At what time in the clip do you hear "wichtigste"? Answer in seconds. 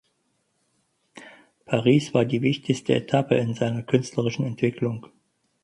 2.41-2.95